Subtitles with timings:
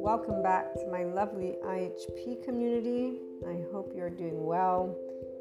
[0.00, 3.18] Welcome back to my lovely IHP community.
[3.48, 4.96] I hope you're doing well.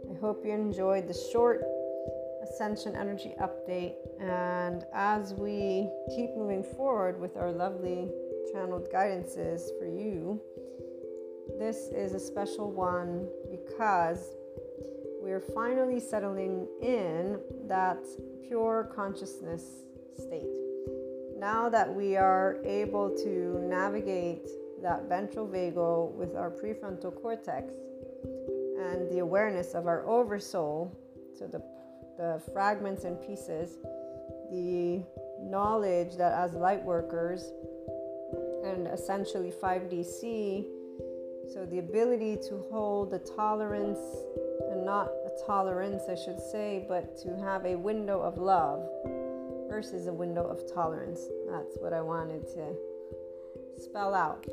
[0.09, 1.63] I hope you enjoyed the short
[2.41, 3.97] Ascension Energy update.
[4.19, 8.09] And as we keep moving forward with our lovely
[8.51, 10.41] channeled guidances for you,
[11.59, 14.35] this is a special one because
[15.21, 18.03] we're finally settling in that
[18.47, 19.83] pure consciousness
[20.17, 20.47] state.
[21.37, 24.47] Now that we are able to navigate
[24.81, 27.71] that ventral vagal with our prefrontal cortex
[28.79, 30.95] and the awareness of our oversoul,
[31.37, 31.61] so the,
[32.17, 33.77] the fragments and pieces,
[34.51, 35.03] the
[35.41, 37.51] knowledge that as light workers
[38.63, 40.65] and essentially 5DC,
[41.53, 43.99] so the ability to hold the tolerance
[44.69, 48.87] and not a tolerance, I should say, but to have a window of love
[49.77, 51.19] versus a window of tolerance.
[51.51, 52.75] That's what I wanted to
[53.79, 54.43] spell out.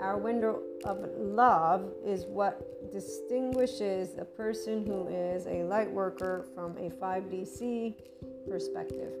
[0.00, 6.76] Our window of love is what distinguishes a person who is a light worker from
[6.78, 7.94] a 5DC
[8.50, 9.12] perspective.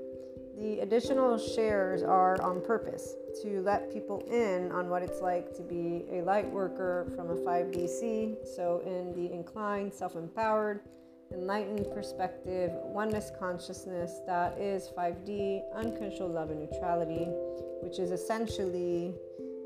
[0.58, 5.62] The additional shares are on purpose to let people in on what it's like to
[5.62, 8.48] be a light worker from a 5DC.
[8.56, 10.80] So, in the inclined, self empowered,
[11.34, 17.26] enlightened perspective, oneness consciousness that is 5D, unconditional love and neutrality,
[17.82, 19.14] which is essentially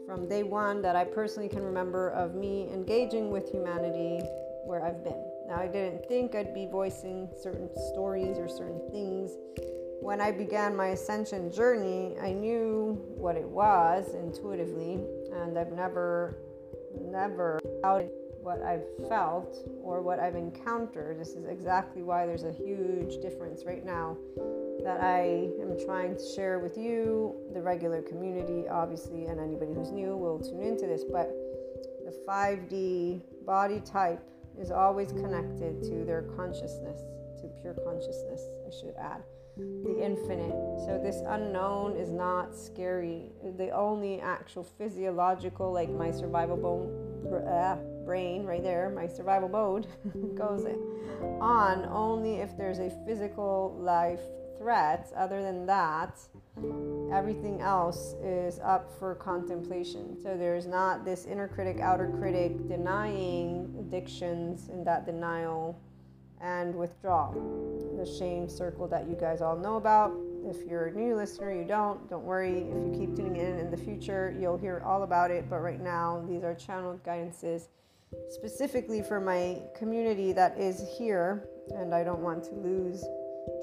[0.06, 4.20] from day one that I personally can remember of me engaging with humanity
[4.64, 5.22] where I've been.
[5.48, 9.32] Now, I didn't think I'd be voicing certain stories or certain things.
[10.00, 15.00] When I began my ascension journey, I knew what it was intuitively,
[15.32, 16.36] and I've never,
[17.00, 18.10] never doubted
[18.46, 21.18] what I've felt or what I've encountered.
[21.18, 24.16] This is exactly why there's a huge difference right now
[24.84, 29.90] that I am trying to share with you, the regular community, obviously, and anybody who's
[29.90, 31.02] new will tune into this.
[31.02, 31.34] But
[32.04, 34.22] the 5D body type
[34.56, 37.00] is always connected to their consciousness,
[37.40, 39.24] to pure consciousness, I should add.
[39.56, 40.54] The infinite.
[40.86, 43.32] So, this unknown is not scary.
[43.56, 49.86] The only actual physiological, like my survival bone, brain right there, my survival mode,
[50.34, 50.64] goes
[51.40, 54.22] on only if there's a physical life
[54.58, 55.12] threat.
[55.16, 56.18] Other than that,
[57.12, 60.16] everything else is up for contemplation.
[60.22, 65.78] So there's not this inner critic, outer critic denying addictions and that denial
[66.40, 67.32] and withdrawal.
[67.98, 70.12] The shame circle that you guys all know about.
[70.44, 72.58] If you're a new listener, you don't, don't worry.
[72.58, 75.50] If you keep tuning in in the future, you'll hear all about it.
[75.50, 77.68] But right now, these are channeled guidances
[78.30, 83.04] specifically for my community that is here, and I don't want to lose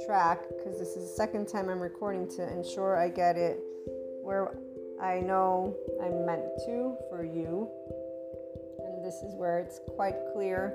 [0.05, 3.59] track because this is the second time I'm recording to ensure I get it
[4.21, 4.57] where
[5.01, 7.69] I know I'm meant to for you.
[8.79, 10.73] And this is where it's quite clear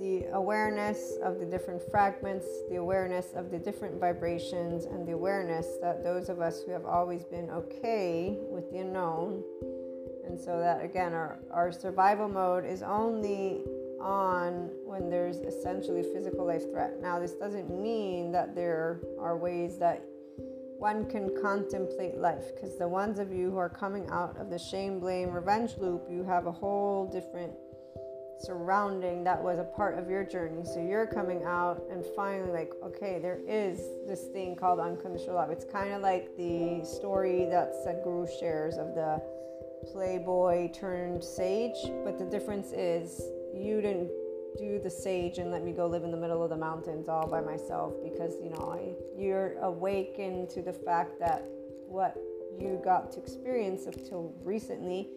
[0.00, 5.66] the awareness of the different fragments, the awareness of the different vibrations, and the awareness
[5.80, 9.44] that those of us who have always been okay with the unknown
[10.32, 13.60] and so that again, our, our survival mode is only
[14.00, 16.94] on when there's essentially physical life threat.
[17.02, 20.02] Now, this doesn't mean that there are ways that
[20.78, 24.58] one can contemplate life because the ones of you who are coming out of the
[24.58, 27.52] shame, blame, revenge loop, you have a whole different
[28.40, 30.64] surrounding that was a part of your journey.
[30.64, 35.50] So you're coming out and finally, like, okay, there is this thing called unconditional love.
[35.50, 39.22] It's kind of like the story that Sadhguru shares of the
[39.90, 43.20] playboy turned sage, but the difference is
[43.54, 44.10] you didn't
[44.58, 47.26] do the sage and let me go live in the middle of the mountains all
[47.26, 51.44] by myself because you know I, you're awakened to the fact that
[51.88, 52.16] what
[52.58, 55.08] you got to experience up till recently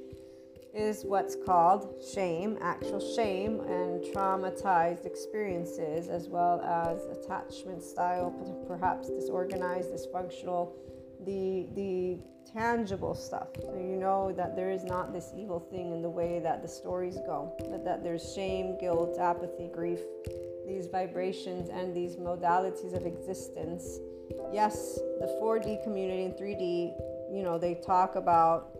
[0.73, 8.31] is what's called shame, actual shame, and traumatized experiences, as well as attachment style,
[8.67, 10.73] perhaps disorganized, dysfunctional,
[11.25, 12.19] the the
[12.53, 13.47] tangible stuff.
[13.61, 16.67] So you know that there is not this evil thing in the way that the
[16.67, 19.99] stories go, but that there's shame, guilt, apathy, grief,
[20.67, 23.99] these vibrations and these modalities of existence.
[24.51, 26.93] Yes, the 4D community and 3D,
[27.33, 28.75] you know, they talk about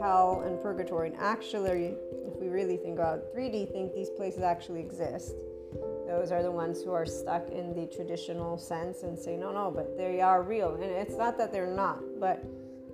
[0.00, 1.08] hell and purgatory.
[1.08, 1.94] And actually,
[2.26, 5.34] if we really think about 3D, think these places actually exist.
[6.06, 9.70] Those are the ones who are stuck in the traditional sense and say, no, no,
[9.70, 10.74] but they are real.
[10.74, 12.44] And it's not that they're not, but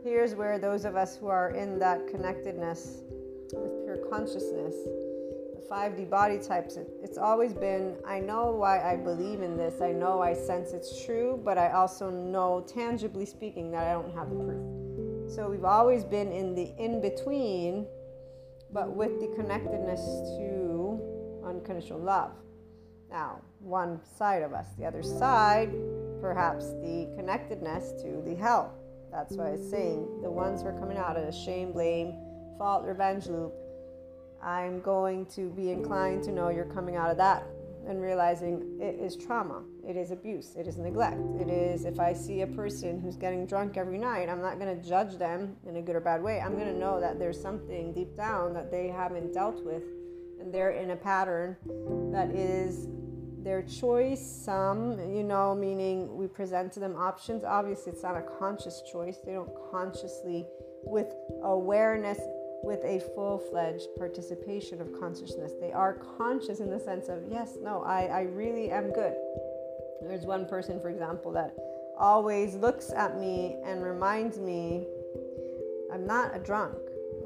[0.09, 3.03] Here's where those of us who are in that connectedness
[3.53, 4.75] with pure consciousness,
[5.55, 9.83] the 5D body types, it's always been I know why I believe in this.
[9.83, 14.11] I know I sense it's true, but I also know, tangibly speaking, that I don't
[14.15, 15.31] have the proof.
[15.31, 17.87] So we've always been in the in between,
[18.73, 20.01] but with the connectedness
[20.39, 22.33] to unconditional love.
[23.11, 25.71] Now, one side of us, the other side,
[26.23, 28.73] perhaps the connectedness to the hell.
[29.11, 32.15] That's why it's saying the ones who are coming out of the shame, blame,
[32.59, 33.55] fault, revenge loop
[34.43, 37.45] I'm going to be inclined to know you're coming out of that
[37.87, 41.21] and realizing it is trauma, it is abuse, it is neglect.
[41.41, 44.79] It is if I see a person who's getting drunk every night, I'm not going
[44.79, 46.41] to judge them in a good or bad way.
[46.41, 49.83] I'm going to know that there's something deep down that they haven't dealt with
[50.41, 51.57] and they're in a pattern
[52.13, 52.89] that is
[53.43, 54.21] their choice.
[54.21, 57.45] Some, you know, meaning we present to them options.
[57.45, 60.47] Obviously, it's not a conscious choice, they don't consciously,
[60.85, 62.19] with awareness
[62.63, 65.53] with a full fledged participation of consciousness.
[65.61, 69.15] They are conscious in the sense of, yes, no, I, I really am good.
[70.03, 71.55] There's one person, for example, that
[71.99, 74.87] always looks at me and reminds me
[75.93, 76.77] I'm not a drunk.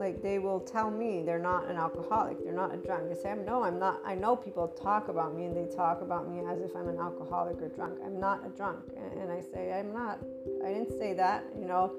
[0.02, 3.08] Like they will tell me they're not an alcoholic, they're not a drunk.
[3.08, 4.02] They say, No, I'm not.
[4.04, 6.98] I know people talk about me and they talk about me as if I'm an
[6.98, 8.00] alcoholic or drunk.
[8.04, 8.80] I'm not a drunk.
[9.16, 10.18] And I say, I'm not.
[10.64, 11.44] I didn't say that.
[11.56, 11.94] You know,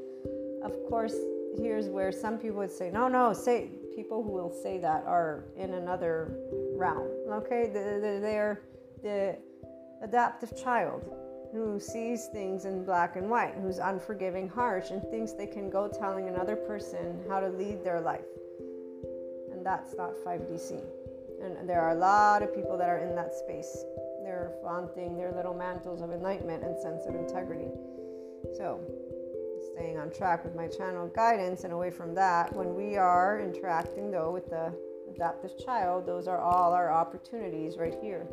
[0.66, 1.16] of course,
[1.58, 5.46] here's where some people would say, no, no, say people who will say that are
[5.56, 6.36] in another
[6.76, 7.08] realm.
[7.32, 8.60] Okay, they're
[9.02, 9.38] the
[10.02, 11.06] adaptive child
[11.54, 15.88] who sees things in black and white, who's unforgiving, harsh, and thinks they can go
[15.88, 18.26] telling another person how to lead their life.
[19.52, 20.84] And that's not 5DC.
[21.44, 23.86] And there are a lot of people that are in that space.
[24.24, 27.70] They're flaunting their little mantles of enlightenment and sense of integrity.
[28.58, 28.80] So,
[29.74, 34.10] staying on track with my channel guidance and away from that, when we are interacting
[34.10, 34.74] though with the
[35.14, 38.26] adaptive child, those are all our opportunities right here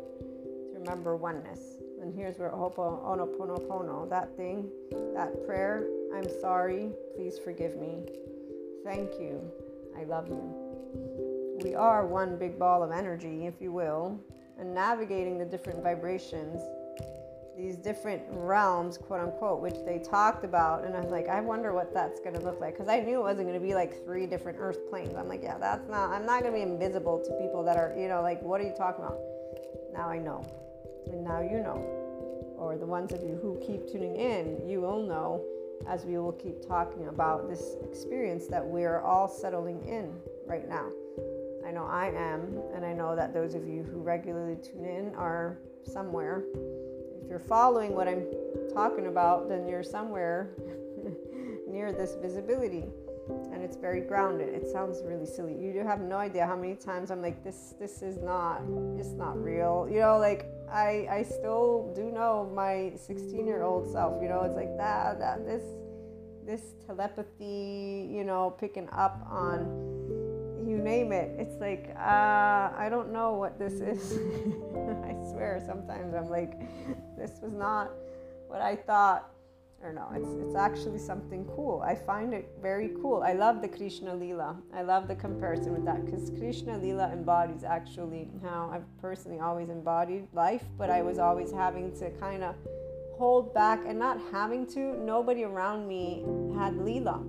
[0.73, 1.80] to remember oneness.
[2.01, 4.69] And here's where Ho'oponopono, that thing,
[5.13, 8.03] that prayer, I'm sorry, please forgive me.
[8.83, 9.39] Thank you,
[9.97, 10.41] I love you.
[11.63, 14.19] We are one big ball of energy, if you will,
[14.59, 16.59] and navigating the different vibrations
[17.57, 20.83] these different realms, quote unquote, which they talked about.
[20.83, 22.73] And I was like, I wonder what that's going to look like.
[22.73, 25.15] Because I knew it wasn't going to be like three different earth planes.
[25.15, 27.93] I'm like, yeah, that's not, I'm not going to be invisible to people that are,
[27.97, 29.19] you know, like, what are you talking about?
[29.93, 30.45] Now I know.
[31.07, 31.85] And now you know.
[32.57, 35.43] Or the ones of you who keep tuning in, you will know
[35.87, 40.13] as we will keep talking about this experience that we're all settling in
[40.45, 40.87] right now.
[41.65, 45.15] I know I am, and I know that those of you who regularly tune in
[45.15, 46.43] are somewhere
[47.21, 48.25] If you're following what I'm
[48.73, 50.49] talking about, then you're somewhere
[51.67, 52.85] near this visibility.
[53.53, 54.49] And it's very grounded.
[54.53, 55.55] It sounds really silly.
[55.55, 58.61] You have no idea how many times I'm like, this this is not
[58.97, 59.87] it's not real.
[59.89, 64.41] You know, like I I still do know my 16 year old self, you know,
[64.43, 65.63] it's like that that this
[66.45, 69.91] this telepathy, you know, picking up on
[70.67, 71.31] you name it.
[71.37, 74.13] It's like, uh, I don't know what this is.
[75.03, 76.59] I swear, sometimes I'm like,
[77.17, 77.91] this was not
[78.47, 79.29] what I thought.
[79.83, 81.81] Or no, it's it's actually something cool.
[81.81, 83.23] I find it very cool.
[83.23, 84.55] I love the Krishna Lila.
[84.73, 89.69] I love the comparison with that because Krishna Lila embodies actually how I've personally always
[89.69, 92.55] embodied life, but I was always having to kind of
[93.17, 94.97] hold back and not having to.
[95.03, 96.23] Nobody around me
[96.55, 97.23] had Lila.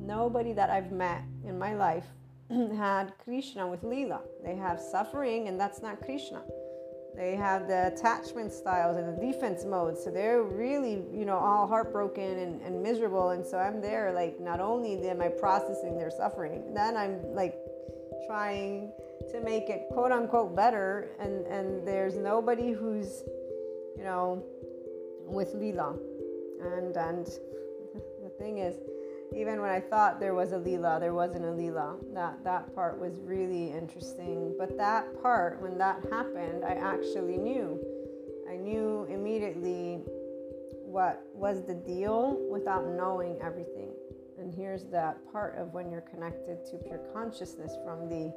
[0.00, 2.06] Nobody that I've met in my life
[2.76, 4.20] had Krishna with Leela.
[4.42, 6.42] They have suffering, and that's not Krishna.
[7.18, 9.98] They have the attachment styles and the defense mode.
[9.98, 13.30] So they're really, you know, all heartbroken and, and miserable.
[13.30, 17.56] And so I'm there, like, not only am I processing their suffering, then I'm like
[18.28, 18.92] trying
[19.32, 21.10] to make it quote unquote better.
[21.18, 23.24] And, and there's nobody who's,
[23.96, 24.44] you know,
[25.26, 25.96] with Lila.
[26.62, 27.26] And, and
[28.22, 28.76] the thing is,
[29.34, 31.96] even when I thought there was a lila, there wasn't a lila.
[32.14, 34.54] That that part was really interesting.
[34.58, 37.78] But that part, when that happened, I actually knew.
[38.50, 40.00] I knew immediately
[40.84, 43.90] what was the deal without knowing everything.
[44.38, 48.32] And here's that part of when you're connected to pure consciousness from the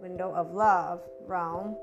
[0.00, 1.76] window of love realm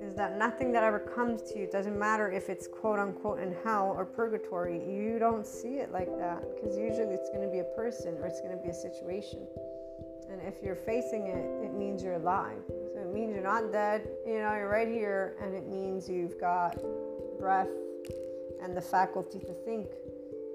[0.00, 1.66] is that nothing that ever comes to you.
[1.66, 4.76] Doesn't matter if it's quote unquote in hell or purgatory.
[4.76, 8.26] You don't see it like that because usually it's going to be a person or
[8.26, 9.46] it's going to be a situation.
[10.30, 12.62] And if you're facing it it means you're alive.
[12.68, 14.08] So it means you're not dead.
[14.26, 16.76] You know you're right here and it means you've got
[17.38, 17.68] breath
[18.62, 19.88] and the faculty to think.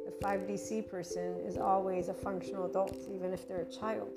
[0.05, 4.10] The 5dc person is always a functional adult even if they're a child.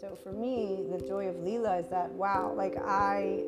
[0.00, 3.42] So for me, the joy of Lila is that wow, like I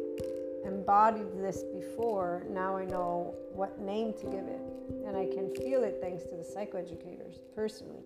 [0.65, 4.61] embodied this before, now I know what name to give it.
[5.07, 8.03] And I can feel it thanks to the psychoeducators personally.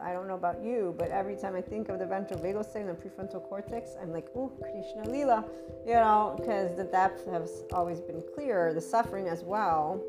[0.00, 2.88] I don't know about you, but every time I think of the ventral vagal and
[2.88, 5.44] the prefrontal cortex, I'm like, oh, Krishna Lila,
[5.86, 10.02] you know, because the depth has always been clear, the suffering as well.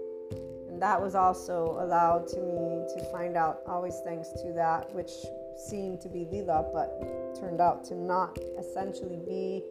[0.70, 5.12] And that was also allowed to me to find out, always thanks to that, which
[5.58, 9.64] seemed to be Lila, but turned out to not essentially be.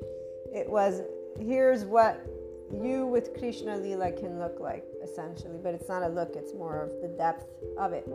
[0.54, 1.00] It was,
[1.40, 2.26] here's what
[2.72, 6.84] you with Krishna Lila can look like, essentially, but it's not a look, it's more
[6.84, 7.44] of the depth
[7.78, 8.08] of it.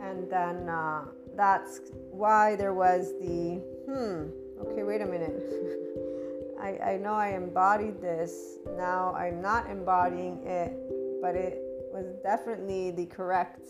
[0.00, 1.04] And then, uh,
[1.36, 1.80] that's
[2.10, 4.28] why there was the hmm,
[4.60, 5.32] okay, wait a minute.
[6.60, 8.58] I, I know I embodied this.
[8.76, 10.76] Now I'm not embodying it,
[11.22, 11.58] but it
[11.92, 13.66] was definitely the correct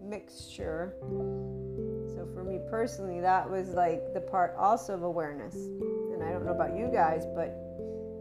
[0.00, 0.94] mixture.
[1.00, 5.56] So for me personally, that was like the part also of awareness.
[5.56, 7.56] And I don't know about you guys, but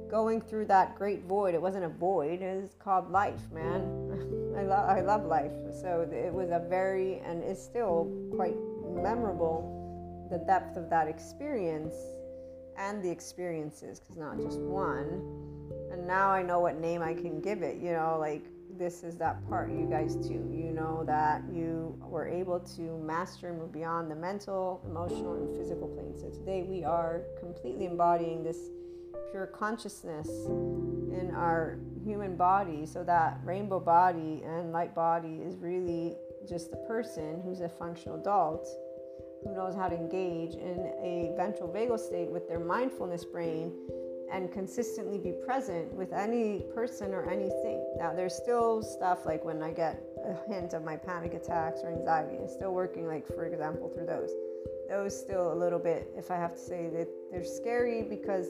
[0.09, 4.53] going through that great void, it wasn't a void, it was called life, man.
[4.57, 5.51] I love I love life.
[5.81, 8.55] So it was a very and it's still quite
[8.93, 9.75] memorable
[10.29, 11.95] the depth of that experience
[12.77, 15.21] and the experiences because not just one.
[15.91, 17.77] And now I know what name I can give it.
[17.77, 18.43] You know, like
[18.77, 20.49] this is that part you guys too.
[20.53, 25.57] You know that you were able to master and move beyond the mental, emotional, and
[25.57, 26.15] physical plane.
[26.17, 28.69] So today we are completely embodying this
[29.31, 36.15] pure consciousness in our human body so that rainbow body and light body is really
[36.47, 38.67] just the person who's a functional adult
[39.43, 43.73] who knows how to engage in a ventral vagal state with their mindfulness brain
[44.31, 47.83] and consistently be present with any person or anything.
[47.97, 51.91] Now, there's still stuff like when I get a hint of my panic attacks or
[51.91, 54.29] anxiety, I'm still working, like, for example, through those.
[54.87, 58.49] Those still a little bit, if I have to say that they're scary because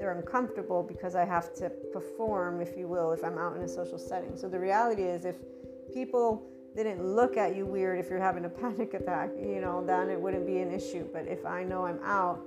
[0.00, 3.68] they're uncomfortable because I have to perform, if you will, if I'm out in a
[3.68, 4.34] social setting.
[4.34, 5.36] So the reality is, if
[5.92, 6.42] people
[6.74, 10.18] didn't look at you weird if you're having a panic attack, you know, then it
[10.18, 11.06] wouldn't be an issue.
[11.12, 12.40] But if I know I'm out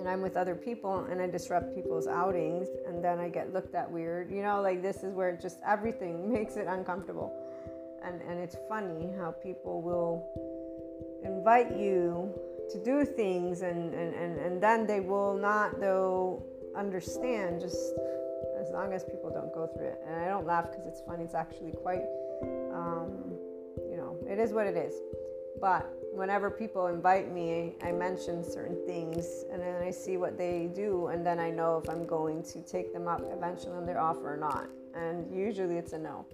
[0.00, 3.76] and I'm with other people and I disrupt people's outings and then I get looked
[3.76, 7.32] at weird, you know, like this is where just everything makes it uncomfortable.
[8.02, 10.26] And, and it's funny how people will
[11.24, 12.34] invite you
[12.70, 16.42] to do things and, and, and, and then they will not though
[16.76, 17.94] understand just
[18.60, 20.00] as long as people don't go through it.
[20.06, 22.04] And i don't laugh because it's funny it's actually quite
[22.72, 23.34] um,
[23.90, 24.94] you know it is what it is.
[25.60, 30.70] But whenever people invite me i mention certain things and then i see what they
[30.74, 34.00] do and then i know if i'm going to take them up eventually on their
[34.00, 34.68] offer or not.
[34.94, 36.26] And usually it's a no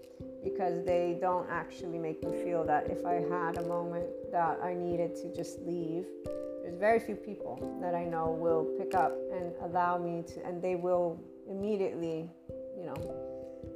[0.44, 4.74] because they don't actually make me feel that if I had a moment that I
[4.74, 6.04] needed to just leave,
[6.62, 10.62] there's very few people that I know will pick up and allow me to, and
[10.62, 12.30] they will immediately,
[12.76, 12.94] you know,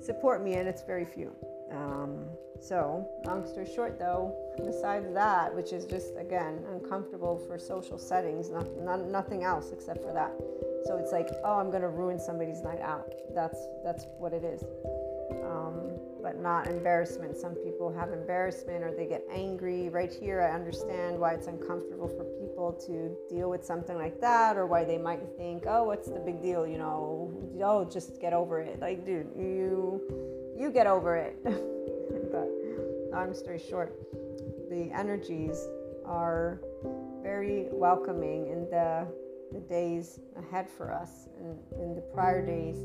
[0.00, 1.34] support me, and it's very few.
[1.72, 2.24] Um,
[2.60, 8.50] so, long story short, though, besides that, which is just again uncomfortable for social settings,
[8.50, 10.32] not, not nothing else except for that.
[10.86, 13.12] So it's like, oh, I'm gonna ruin somebody's night out.
[13.34, 14.64] That's that's what it is.
[15.30, 17.36] Um, but not embarrassment.
[17.36, 19.88] Some people have embarrassment or they get angry.
[19.88, 24.56] Right here, I understand why it's uncomfortable for people to deal with something like that,
[24.56, 27.32] or why they might think, "Oh, what's the big deal?" You know,
[27.62, 28.80] oh, just get over it.
[28.80, 30.02] Like, dude, you
[30.58, 31.36] you get over it.
[31.44, 32.48] but
[33.12, 33.94] long story short,
[34.70, 35.66] the energies
[36.04, 36.60] are
[37.22, 39.06] very welcoming in the
[39.52, 42.76] the days ahead for us and in the prior days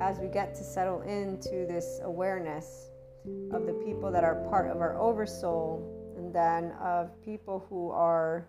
[0.00, 2.90] as we get to settle into this awareness
[3.52, 8.48] of the people that are part of our oversoul and then of people who are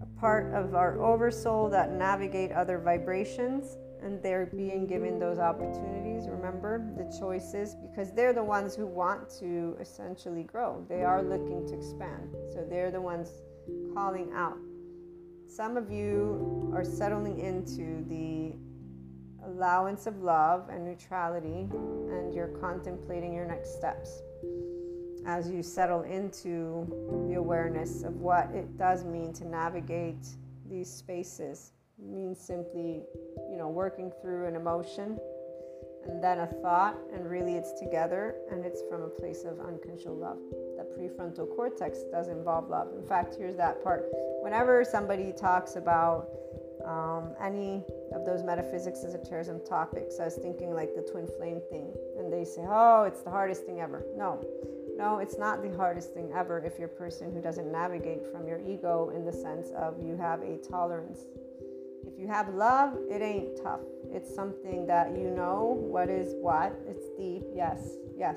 [0.00, 6.28] a part of our oversoul that navigate other vibrations and they're being given those opportunities
[6.28, 10.84] remember the choices because they're the ones who want to essentially grow.
[10.88, 13.30] They are looking to expand so they're the ones
[13.94, 14.58] calling out.
[15.48, 18.54] Some of you are settling into the
[19.48, 21.66] allowance of love and neutrality,
[22.12, 24.22] and you're contemplating your next steps
[25.26, 26.86] as you settle into
[27.28, 30.26] the awareness of what it does mean to navigate
[30.70, 31.72] these spaces.
[31.98, 33.02] It means simply,
[33.50, 35.18] you know, working through an emotion
[36.08, 40.16] and then a thought, and really it's together and it's from a place of unconditional
[40.16, 40.38] love.
[40.76, 42.88] The prefrontal cortex does involve love.
[42.96, 44.06] In fact, here's that part.
[44.40, 46.30] Whenever somebody talks about
[46.84, 51.92] um, any of those metaphysics, esotericism topics, I was thinking like the twin flame thing,
[52.18, 54.04] and they say, oh, it's the hardest thing ever.
[54.16, 54.44] No.
[54.96, 58.48] No, it's not the hardest thing ever if you're a person who doesn't navigate from
[58.48, 61.20] your ego in the sense of you have a tolerance.
[62.04, 63.80] If you have love, it ain't tough.
[64.10, 66.76] It's something that you know what is what.
[66.88, 67.44] It's deep.
[67.54, 67.78] Yes,
[68.16, 68.36] yes.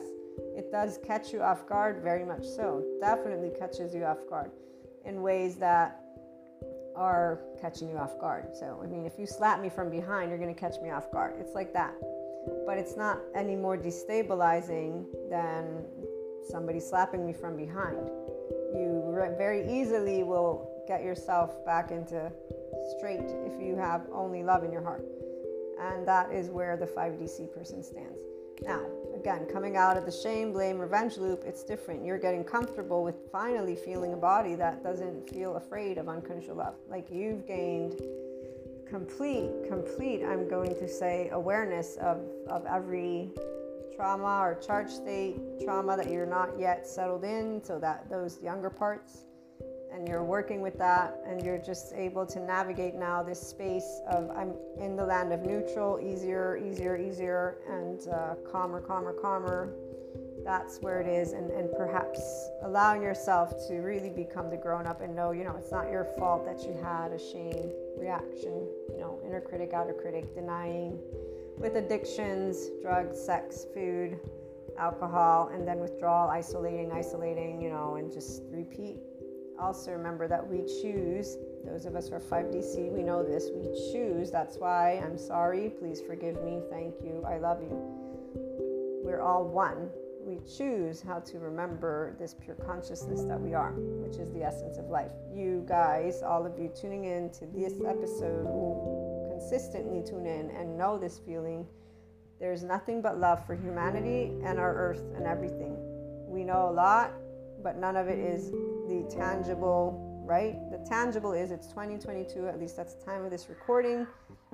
[0.56, 2.84] It does catch you off guard, very much so.
[3.00, 4.52] Definitely catches you off guard
[5.06, 6.01] in ways that
[6.96, 8.48] are catching you off guard.
[8.54, 11.12] So, I mean, if you slap me from behind, you're going to catch me off
[11.12, 11.36] guard.
[11.40, 11.94] It's like that.
[12.66, 15.86] But it's not any more destabilizing than
[16.50, 18.08] somebody slapping me from behind.
[18.74, 19.04] You
[19.38, 22.32] very easily will get yourself back into
[22.98, 25.06] straight if you have only love in your heart.
[25.80, 28.20] And that is where the 5DC person stands.
[28.62, 28.82] Now,
[29.22, 32.04] again, coming out of the shame, blame, revenge loop, it's different.
[32.04, 36.74] You're getting comfortable with finally feeling a body that doesn't feel afraid of unconditional love.
[36.90, 38.02] Like you've gained
[38.90, 43.30] complete, complete, I'm going to say, awareness of, of every
[43.96, 48.72] trauma or charge state trauma that you're not yet settled in, so that those younger
[48.72, 49.26] parts
[49.94, 54.30] and you're working with that and you're just able to navigate now this space of
[54.32, 59.74] i'm in the land of neutral easier easier easier and uh, calmer calmer calmer.
[60.44, 62.20] That's where it is and, and perhaps
[62.64, 66.06] allowing yourself to really become the grown up and know you know it's not your
[66.18, 70.98] fault that you had a shame reaction you know inner critic outer critic denying
[71.58, 74.20] with addictions drugs sex food
[74.80, 78.98] alcohol and then withdrawal isolating isolating you know and just repeat
[79.62, 83.64] also remember that we choose, those of us who are 5DC, we know this, we
[83.92, 84.32] choose.
[84.32, 87.70] That's why I'm sorry, please forgive me, thank you, I love you.
[89.04, 89.90] We're all one.
[90.24, 94.78] We choose how to remember this pure consciousness that we are, which is the essence
[94.78, 95.12] of life.
[95.34, 100.78] You guys, all of you tuning in to this episode, who consistently tune in and
[100.78, 101.66] know this feeling.
[102.40, 105.76] There's nothing but love for humanity and our earth and everything.
[106.28, 107.14] We know a lot,
[107.64, 108.52] but none of it is
[108.92, 110.56] the tangible, right?
[110.70, 114.06] The tangible is it's 2022, at least that's the time of this recording.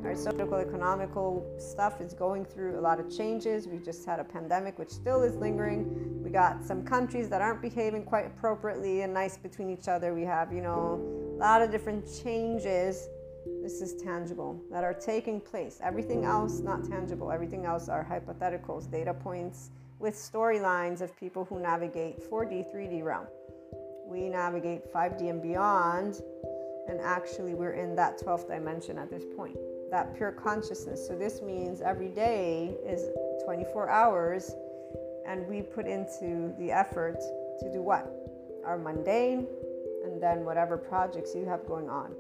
[0.04, 3.68] Our social, economical stuff is going through a lot of changes.
[3.68, 6.22] We just had a pandemic, which still is lingering.
[6.24, 10.14] We got some countries that aren't behaving quite appropriately and nice between each other.
[10.14, 11.02] We have, you know,
[11.36, 13.10] a lot of different changes.
[13.64, 15.80] This is tangible that are taking place.
[15.82, 17.32] Everything else, not tangible.
[17.32, 23.26] Everything else are hypotheticals, data points with storylines of people who navigate 4D, 3D realm
[24.08, 26.22] we navigate 5D and beyond,
[26.88, 29.58] and actually we're in that 12th dimension at this point,
[29.92, 31.06] that pure consciousness.
[31.06, 33.10] So this means every day is
[33.44, 34.52] 24 hours,
[35.28, 37.20] and we put into the effort
[37.60, 38.14] to do what?
[38.66, 39.48] Our mundane,
[40.06, 42.14] and then whatever projects you have going on.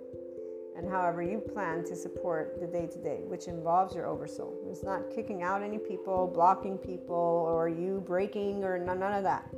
[0.75, 4.55] And however you plan to support the day to day, which involves your oversoul.
[4.69, 9.23] It's not kicking out any people, blocking people, or you breaking, or none, none of
[9.23, 9.49] that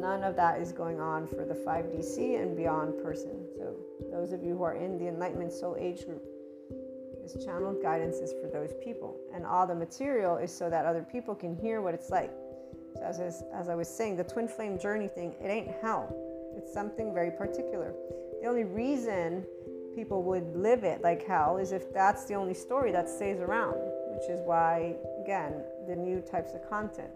[0.00, 3.46] none of that is going on for the 5DC and beyond person.
[3.56, 3.74] So,
[4.10, 6.22] those of you who are in the Enlightenment Soul Age group,
[7.22, 9.16] this channeled guidance is for those people.
[9.34, 12.32] And all the material is so that other people can hear what it's like.
[12.96, 16.14] So, as, as I was saying, the twin flame journey thing, it ain't hell.
[16.56, 17.94] It's something very particular.
[18.42, 19.44] The only reason
[19.94, 23.76] people would live it like hell is if that's the only story that stays around,
[24.12, 27.10] which is why, again, the new types of content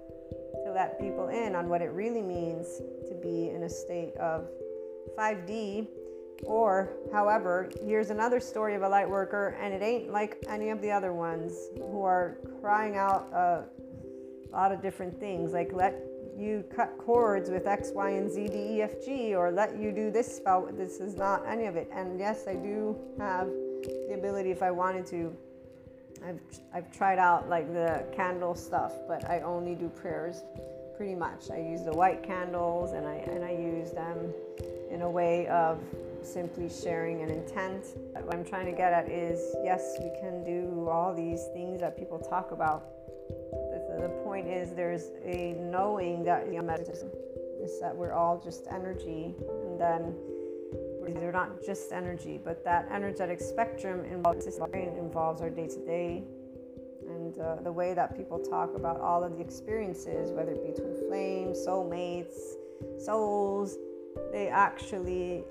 [0.78, 4.48] let people in on what it really means to be in a state of
[5.18, 5.88] 5D.
[6.44, 10.80] Or, however, here's another story of a light worker, and it ain't like any of
[10.80, 13.64] the other ones who are crying out a
[14.52, 15.96] lot of different things, like let
[16.38, 19.90] you cut cords with X, Y, and Z, D, E, F, G, or let you
[19.90, 20.68] do this spell.
[20.70, 21.90] This is not any of it.
[21.92, 23.48] And yes, I do have
[24.08, 25.36] the ability, if I wanted to,
[26.24, 26.40] I've,
[26.72, 30.42] I've tried out like the candle stuff, but I only do prayers
[30.98, 31.48] pretty much.
[31.52, 34.34] I use the white candles and I, and I use them
[34.90, 35.80] in a way of
[36.22, 37.86] simply sharing an intent.
[38.24, 41.96] What I'm trying to get at is yes, we can do all these things that
[41.96, 42.88] people talk about.
[43.60, 49.34] The, point is, there's a knowing that is that we're all just energy,
[49.64, 50.14] and then
[51.14, 56.24] they're not just energy, but that energetic spectrum involves, involves our day to day
[57.28, 60.80] and uh, the way that people talk about all of the experiences, whether it be
[60.80, 62.54] twin flames, soulmates,
[62.98, 63.76] souls,
[64.32, 65.44] they actually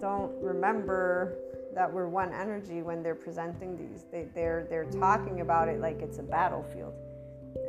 [0.00, 1.36] don't remember
[1.74, 4.06] that we're one energy when they're presenting these.
[4.10, 6.94] They, they're, they're talking about it like it's a battlefield.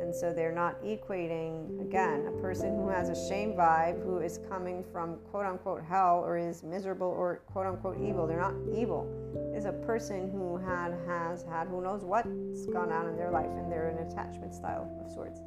[0.00, 4.38] And so they're not equating, again, a person who has a shame vibe, who is
[4.48, 8.26] coming from quote unquote hell or is miserable or quote unquote evil.
[8.26, 9.08] They're not evil.
[9.56, 13.50] Is a person who had, has had, who knows what's gone on in their life
[13.50, 15.40] and they're an attachment style of sorts.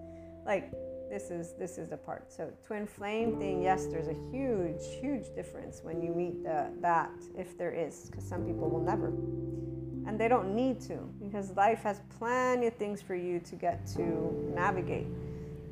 [0.46, 0.72] Like,
[1.10, 2.32] this is this is the part.
[2.32, 7.12] So twin flame thing, yes, there's a huge, huge difference when you meet the, that,
[7.38, 9.14] if there is, because some people will never.
[10.08, 13.88] And they don't need to, because life has plenty of things for you to get
[13.96, 15.08] to navigate.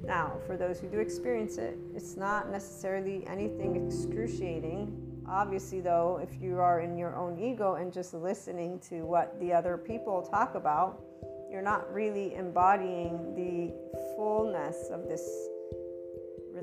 [0.04, 5.24] Now, for those who do experience it, it's not necessarily anything excruciating.
[5.30, 9.54] Obviously, though, if you are in your own ego and just listening to what the
[9.54, 11.02] other people talk about,
[11.50, 13.72] you're not really embodying the
[14.15, 15.22] fullness of this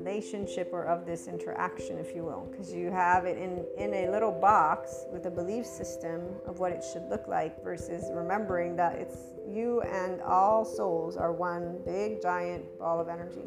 [0.03, 4.11] relationship or of this interaction, if you will, because you have it in, in a
[4.11, 8.95] little box with a belief system of what it should look like versus remembering that
[8.95, 13.45] it's you and all souls are one big giant ball of energy.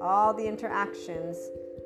[0.00, 1.36] All the interactions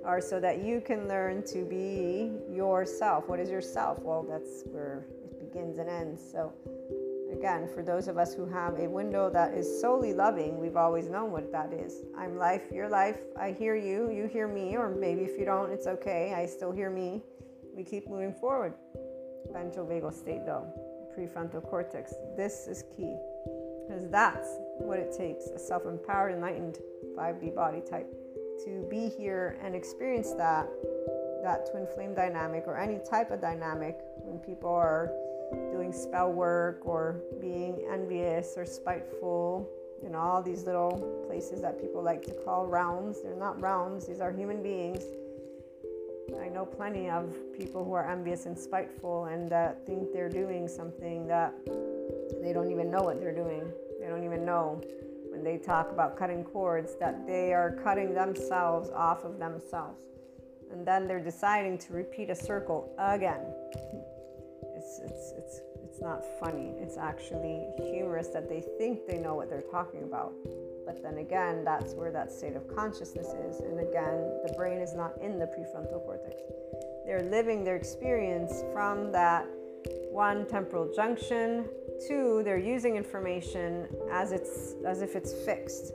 [0.05, 3.29] are so that you can learn to be yourself.
[3.29, 3.99] What is yourself?
[4.01, 6.23] Well, that's where it begins and ends.
[6.33, 6.53] So,
[7.37, 11.09] again, for those of us who have a window that is solely loving, we've always
[11.09, 12.03] known what that is.
[12.16, 13.18] I'm life, your life.
[13.38, 16.33] I hear you, you hear me, or maybe if you don't, it's okay.
[16.35, 17.22] I still hear me.
[17.77, 18.72] We keep moving forward.
[19.53, 20.66] Ventral vagal state, though,
[21.16, 22.14] prefrontal cortex.
[22.37, 23.14] This is key
[23.87, 26.79] because that's what it takes a self empowered, enlightened
[27.16, 28.12] 5D body type
[28.64, 30.66] to be here and experience that
[31.42, 35.12] that twin flame dynamic or any type of dynamic when people are
[35.70, 39.68] doing spell work or being envious or spiteful
[40.11, 44.20] know all these little places that people like to call rounds they're not rounds these
[44.20, 45.04] are human beings.
[46.40, 50.68] I know plenty of people who are envious and spiteful and that think they're doing
[50.68, 51.54] something that
[52.42, 53.62] they don't even know what they're doing.
[54.00, 54.80] They don't even know
[55.30, 60.02] when they talk about cutting cords that they are cutting themselves off of themselves.
[60.72, 63.40] And then they're deciding to repeat a circle again
[65.04, 69.70] it's it's it's not funny it's actually humorous that they think they know what they're
[69.70, 70.32] talking about
[70.85, 74.94] but then again that's where that state of consciousness is and again the brain is
[74.94, 76.40] not in the prefrontal cortex
[77.06, 79.46] they're living their experience from that
[80.11, 81.68] one temporal junction
[82.06, 85.92] Two, they're using information as it's as if it's fixed.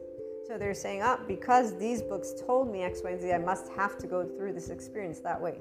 [0.48, 3.38] So they're saying, "Up, oh, because these books told me X, Y, and Z, I
[3.38, 5.60] must have to go through this experience that way."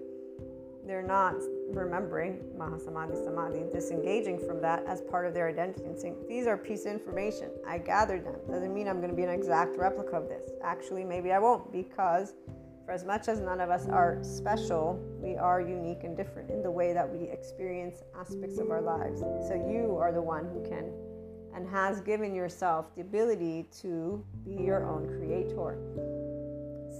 [0.87, 1.37] They're not
[1.75, 6.57] remembering Mahasamadhi Samadhi, disengaging from that as part of their identity and saying, These are
[6.57, 7.51] piece of information.
[7.67, 8.37] I gathered them.
[8.49, 10.51] Doesn't mean I'm going to be an exact replica of this.
[10.63, 12.35] Actually, maybe I won't because
[12.85, 16.63] for as much as none of us are special, we are unique and different in
[16.63, 19.21] the way that we experience aspects of our lives.
[19.21, 20.93] So you are the one who can
[21.55, 25.79] and has given yourself the ability to be your own creator.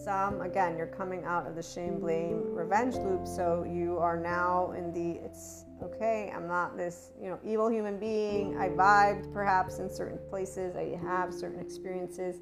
[0.05, 3.27] Some, again, you're coming out of the shame, blame, revenge loop.
[3.27, 7.99] So you are now in the it's okay, I'm not this, you know, evil human
[7.99, 8.59] being.
[8.59, 12.41] I vibed perhaps in certain places, I have certain experiences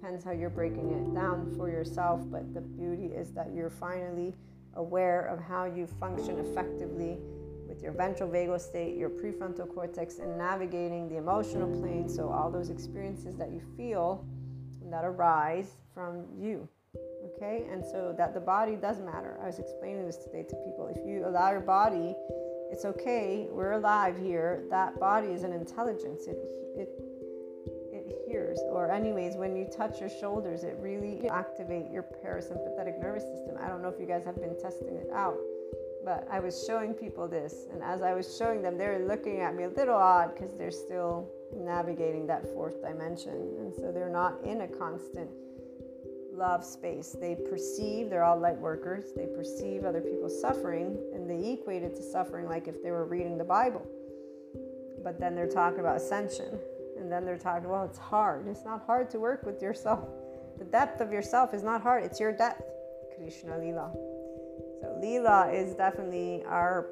[0.00, 2.22] depends how you're breaking it down for yourself.
[2.30, 4.34] But the beauty is that you're finally
[4.74, 7.18] aware of how you function effectively
[7.68, 12.08] with your ventral vagal state, your prefrontal cortex, and navigating the emotional plane.
[12.08, 14.24] So, all those experiences that you feel
[14.90, 16.68] that arise from you.
[17.40, 19.38] Okay, and so that the body does matter.
[19.42, 20.92] I was explaining this today to people.
[20.94, 22.14] If you allow your body,
[22.70, 24.64] it's okay, we're alive here.
[24.68, 26.26] That body is an intelligence.
[26.26, 26.36] It,
[26.76, 26.88] it
[27.92, 33.24] it hears or anyways when you touch your shoulders it really activate your parasympathetic nervous
[33.24, 35.36] system i don't know if you guys have been testing it out
[36.04, 39.40] but i was showing people this and as i was showing them they were looking
[39.40, 44.08] at me a little odd because they're still navigating that fourth dimension and so they're
[44.08, 45.28] not in a constant
[46.32, 51.52] love space they perceive they're all light workers they perceive other people suffering and they
[51.52, 53.86] equate it to suffering like if they were reading the bible
[55.02, 56.58] but then they're talking about ascension
[57.00, 58.46] and then they're talking, well, it's hard.
[58.46, 60.06] It's not hard to work with yourself.
[60.58, 62.62] The depth of yourself is not hard, it's your depth.
[63.16, 63.90] Krishna Lila.
[64.82, 66.88] So, Lila is definitely our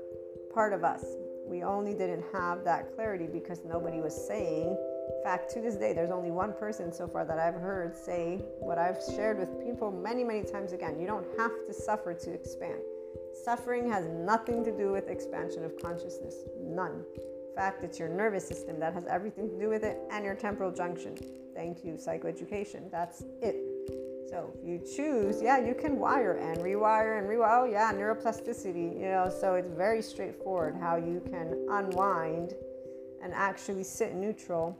[0.53, 1.05] part of us.
[1.47, 4.77] We only didn't have that clarity because nobody was saying.
[5.17, 8.41] In fact, to this day, there's only one person so far that I've heard say
[8.61, 10.99] what I've shared with people many, many times again.
[11.01, 12.81] You don't have to suffer to expand.
[13.45, 16.35] Suffering has nothing to do with expansion of consciousness.
[16.61, 20.25] None In fact, it's your nervous system that has everything to do with it and
[20.25, 21.17] your temporal junction.
[21.55, 22.91] Thank you, psychoeducation.
[22.91, 23.57] That's it.
[24.31, 27.63] So if you choose, yeah, you can wire and rewire and rewire.
[27.63, 32.53] Oh, yeah, neuroplasticity, you know, so it's very straightforward how you can unwind
[33.23, 34.79] and actually sit neutral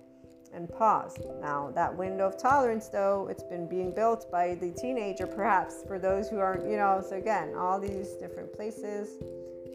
[0.53, 1.19] and pause.
[1.41, 5.99] Now, that window of tolerance, though, it's been being built by the teenager, perhaps, for
[5.99, 9.11] those who aren't, you know, so again, all these different places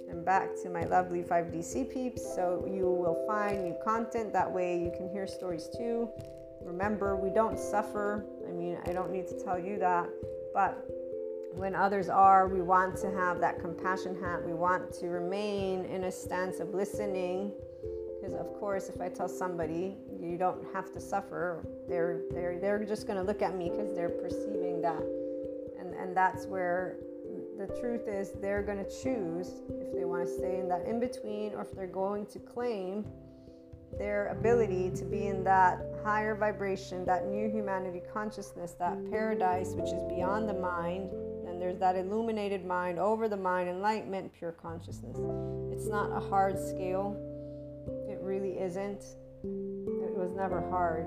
[0.09, 2.23] and back to my lovely 5DC peeps.
[2.35, 4.31] So you will find new content.
[4.31, 6.09] That way you can hear stories too.
[6.61, 8.25] Remember, we don't suffer.
[8.47, 10.07] I mean, I don't need to tell you that,
[10.53, 10.85] but
[11.55, 14.43] when others are, we want to have that compassion hat.
[14.45, 17.51] We want to remain in a stance of listening.
[18.23, 22.85] Because of course, if I tell somebody you don't have to suffer, they're they're they're
[22.85, 25.03] just going to look at me because they're perceiving that,
[25.77, 26.95] and and that's where
[27.57, 31.01] the truth is they're going to choose if they want to stay in that in
[31.01, 33.05] between or if they're going to claim
[33.97, 39.91] their ability to be in that higher vibration, that new humanity consciousness, that paradise which
[39.91, 41.11] is beyond the mind,
[41.45, 45.17] And there's that illuminated mind over the mind, enlightenment, pure consciousness.
[45.71, 47.19] It's not a hard scale.
[48.23, 49.03] Really isn't.
[49.43, 51.05] It was never hard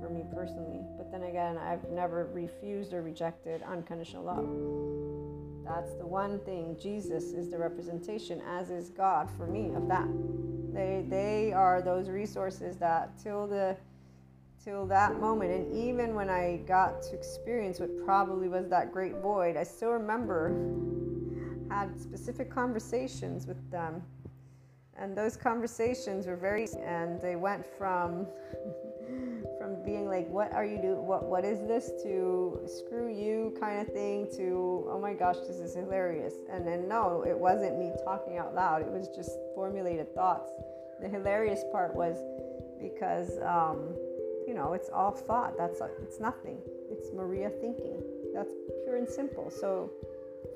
[0.00, 0.80] for me personally.
[0.98, 4.46] But then again, I've never refused or rejected unconditional love.
[5.64, 6.76] That's the one thing.
[6.78, 10.06] Jesus is the representation, as is God for me, of that.
[10.74, 13.76] They, they are those resources that till the
[14.62, 15.50] till that moment.
[15.52, 19.92] And even when I got to experience what probably was that great void, I still
[19.92, 20.50] remember
[21.70, 24.02] had specific conversations with them.
[25.00, 28.26] And those conversations were very and they went from
[29.58, 33.80] from being like what are you doing what what is this to screw you kind
[33.80, 37.90] of thing to oh my gosh this is hilarious and then no it wasn't me
[38.04, 40.52] talking out loud it was just formulated thoughts
[41.00, 42.18] the hilarious part was
[42.78, 43.94] because um,
[44.48, 45.58] you know, it's all thought.
[45.58, 46.56] That's it's nothing.
[46.90, 48.02] It's Maria thinking.
[48.34, 48.50] That's
[48.82, 49.50] pure and simple.
[49.50, 49.92] So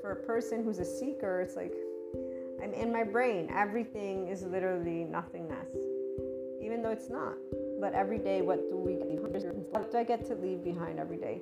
[0.00, 1.74] for a person who's a seeker, it's like
[2.62, 3.51] I'm in my brain.
[3.53, 5.68] Everything is literally nothingness,
[6.62, 7.35] even though it's not.
[7.81, 8.92] But every day, what do we?
[8.94, 11.40] What do I get to leave behind every day?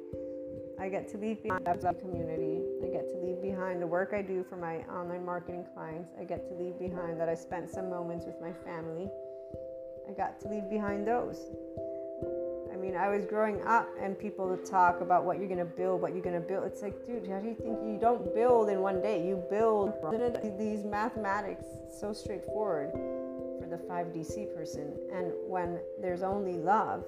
[0.80, 2.62] I get to leave behind the community.
[2.82, 6.10] I get to leave behind the work I do for my online marketing clients.
[6.18, 9.10] I get to leave behind that I spent some moments with my family.
[10.08, 11.50] I got to leave behind those
[12.90, 16.00] mean, I was growing up and people would talk about what you're going to build,
[16.00, 16.64] what you're going to build.
[16.64, 19.24] It's like, dude, how do you think you don't build in one day?
[19.26, 19.92] You build
[20.58, 21.64] these mathematics
[22.00, 22.90] so straightforward
[23.60, 24.96] for the 5DC person.
[25.14, 27.04] And when there's only love,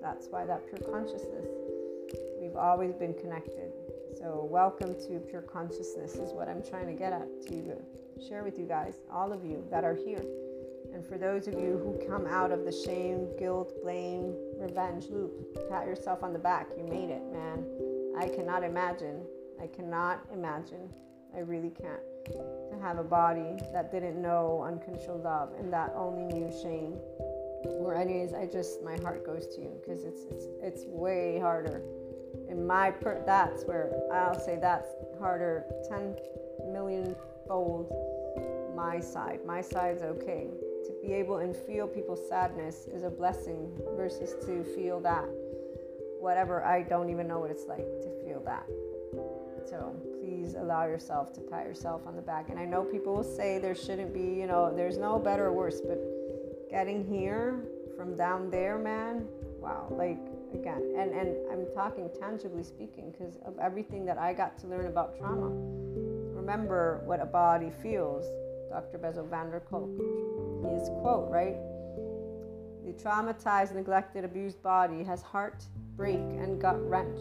[0.00, 1.46] that's why that pure consciousness,
[2.40, 3.72] we've always been connected.
[4.16, 7.76] So, welcome to pure consciousness, is what I'm trying to get at to
[8.28, 10.22] share with you guys, all of you that are here.
[10.94, 14.32] And for those of you who come out of the shame, guilt, blame,
[14.64, 16.68] revenge loop, pat yourself on the back.
[16.76, 17.64] You made it, man.
[18.18, 19.22] I cannot imagine.
[19.60, 20.88] I cannot imagine.
[21.34, 22.00] I really can't.
[22.26, 26.96] To have a body that didn't know unconditional love and that only knew shame.
[27.80, 31.82] Or anyways, I just my heart goes to you because it's it's it's way harder.
[32.48, 36.16] In my per that's where I'll say that's harder ten
[36.72, 37.14] million
[37.46, 37.92] fold
[38.74, 39.40] my side.
[39.46, 40.48] My side's okay
[40.84, 45.24] to be able and feel people's sadness is a blessing versus to feel that
[46.20, 48.66] whatever I don't even know what it's like to feel that.
[49.68, 52.50] So please allow yourself to pat yourself on the back.
[52.50, 55.52] And I know people will say there shouldn't be, you know, there's no better or
[55.52, 55.98] worse, but
[56.70, 57.64] getting here
[57.96, 59.26] from down there, man,
[59.60, 60.18] wow, like
[60.52, 64.86] again, and and I'm talking tangibly speaking because of everything that I got to learn
[64.86, 65.50] about trauma.
[66.34, 68.26] Remember what a body feels
[68.74, 68.98] Dr.
[68.98, 69.88] Bessel van der Kolk.
[70.68, 71.54] His quote, right?
[72.84, 77.20] The traumatized, neglected, abused body has heartbreak and gut wrench.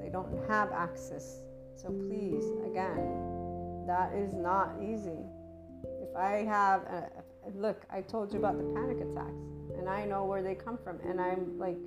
[0.00, 1.38] They don't have access.
[1.76, 5.22] So please, again, that is not easy.
[6.02, 7.10] If I have, a,
[7.54, 9.46] look, I told you about the panic attacks,
[9.78, 11.78] and I know where they come from, and I'm like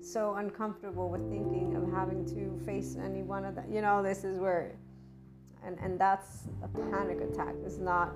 [0.00, 3.72] so uncomfortable with thinking of having to face any one of them.
[3.72, 4.74] You know, this is where
[5.64, 7.54] and and that's a panic attack.
[7.64, 8.12] It's not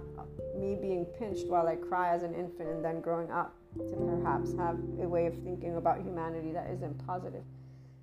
[0.58, 4.54] me being pinched while i cry as an infant and then growing up to perhaps
[4.56, 7.42] have a way of thinking about humanity that isn't positive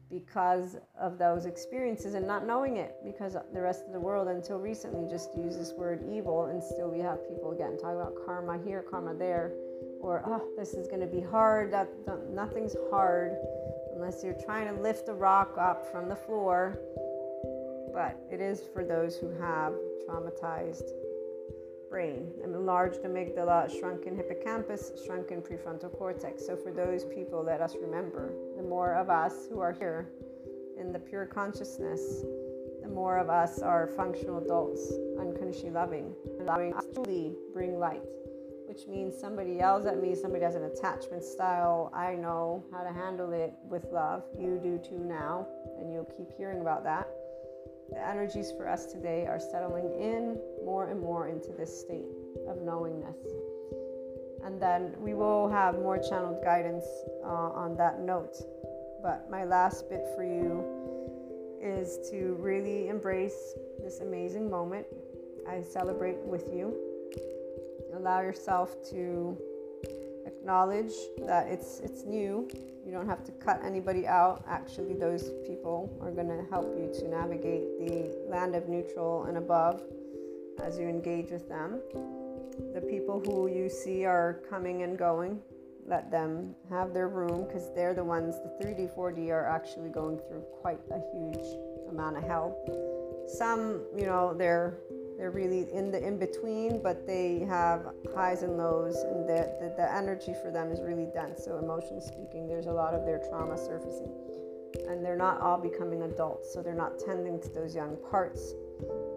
[0.10, 4.60] because of those experiences and not knowing it because the rest of the world until
[4.60, 8.60] recently just used this word evil and still we have people again talking about karma
[8.64, 9.52] here karma there
[10.00, 11.72] or oh this is going to be hard.
[11.72, 11.90] That
[12.30, 13.32] nothing's hard
[13.96, 16.78] unless you're trying to lift a rock up from the floor
[17.94, 19.74] but it is for those who have
[20.08, 20.90] traumatized
[21.94, 26.44] brain, enlarged amygdala, shrunken hippocampus, shrunken prefrontal cortex.
[26.44, 30.10] So for those people, let us remember the more of us who are here
[30.80, 32.24] in the pure consciousness,
[32.82, 38.02] the more of us are functional adults, unconsciously loving, allowing us to truly bring light.
[38.68, 41.92] Which means somebody yells at me, somebody has an attachment style.
[41.94, 44.24] I know how to handle it with love.
[44.36, 45.46] You do too now,
[45.78, 47.08] and you'll keep hearing about that
[47.94, 52.06] the energies for us today are settling in more and more into this state
[52.48, 53.18] of knowingness.
[54.44, 56.86] And then we will have more channeled guidance
[57.24, 58.36] uh, on that note.
[59.02, 60.64] But my last bit for you
[61.62, 64.86] is to really embrace this amazing moment.
[65.48, 66.76] I celebrate with you.
[67.96, 69.38] Allow yourself to
[70.26, 70.94] acknowledge
[71.26, 72.50] that it's it's new.
[72.86, 74.44] You don't have to cut anybody out.
[74.48, 79.38] Actually, those people are going to help you to navigate the land of neutral and
[79.38, 79.82] above
[80.62, 81.82] as you engage with them.
[82.74, 85.42] The people who you see are coming and going,
[85.86, 90.20] let them have their room because they're the ones, the 3D, 4D are actually going
[90.28, 91.46] through quite a huge
[91.90, 92.56] amount of hell.
[93.28, 94.78] Some, you know, they're
[95.18, 99.74] they're really in the in between, but they have highs and lows, and the, the,
[99.78, 101.46] the energy for them is really dense.
[101.46, 104.12] So, emotionally speaking, there's a lot of their trauma surfacing,
[104.88, 108.54] and they're not all becoming adults, so they're not tending to those young parts.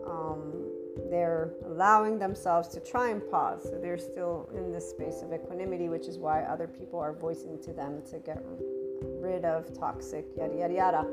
[0.06, 0.66] Um,
[1.10, 3.62] they're allowing themselves to try and pause.
[3.64, 7.60] So they're still in this space of equanimity, which is why other people are voicing
[7.62, 8.42] to them to get
[9.20, 11.06] rid of toxic, yada, yada, yada.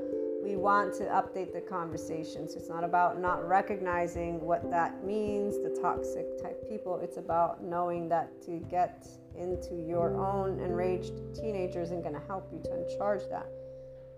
[0.43, 2.49] We want to update the conversation.
[2.49, 6.99] So it's not about not recognizing what that means, the toxic type people.
[7.01, 12.51] It's about knowing that to get into your own enraged teenager isn't going to help
[12.51, 13.47] you to uncharge that.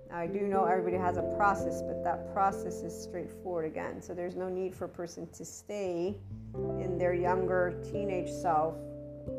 [0.10, 4.02] Now, I do know everybody has a process, but that process is straightforward again.
[4.02, 6.18] So there's no need for a person to stay
[6.56, 8.76] in their younger teenage self,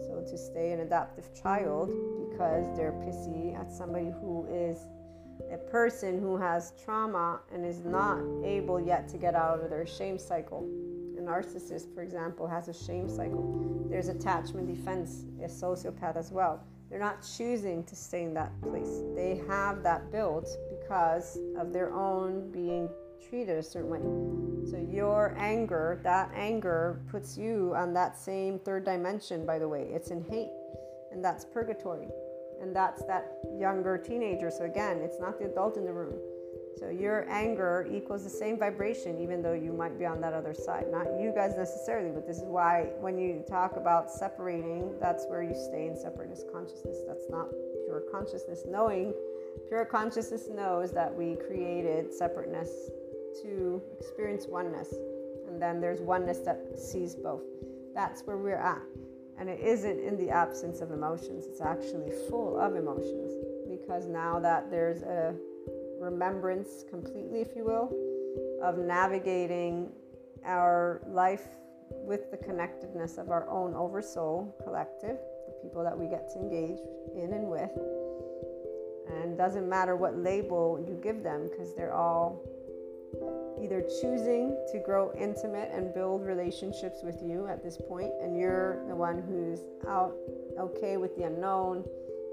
[0.02, 1.88] so to stay an adaptive child
[2.30, 4.86] because they're pissy at somebody who is
[5.52, 9.86] a person who has trauma and is not able yet to get out of their
[9.86, 10.68] shame cycle.
[11.18, 13.86] A narcissist, for example, has a shame cycle.
[13.88, 19.02] There's attachment defense, a sociopath as well they're not choosing to stay in that place.
[19.14, 22.88] They have that built because of their own being
[23.28, 24.70] treated a certain way.
[24.70, 29.88] So your anger, that anger puts you on that same third dimension, by the way.
[29.92, 30.50] It's in hate,
[31.10, 32.08] and that's purgatory.
[32.60, 34.50] And that's that younger teenager.
[34.50, 36.14] So again, it's not the adult in the room.
[36.78, 40.52] So your anger equals the same vibration, even though you might be on that other
[40.52, 40.86] side.
[40.90, 45.42] Not you guys necessarily, but this is why when you talk about separating, that's where
[45.42, 46.98] you stay in separateness consciousness.
[47.06, 47.48] That's not
[47.86, 48.64] pure consciousness.
[48.68, 49.14] Knowing,
[49.68, 52.90] pure consciousness knows that we created separateness
[53.42, 54.92] to experience oneness.
[55.48, 57.42] And then there's oneness that sees both.
[57.94, 58.82] That's where we're at.
[59.38, 63.32] And it isn't in the absence of emotions, it's actually full of emotions.
[63.68, 65.34] Because now that there's a
[66.00, 67.92] remembrance completely, if you will,
[68.62, 69.90] of navigating
[70.44, 71.46] our life
[71.90, 76.78] with the connectedness of our own oversoul collective, the people that we get to engage
[77.14, 77.70] in and with.
[79.08, 82.42] And doesn't matter what label you give them because they're all
[83.62, 88.84] either choosing to grow intimate and build relationships with you at this point, and you're
[88.88, 90.14] the one who's out
[90.58, 91.84] okay with the unknown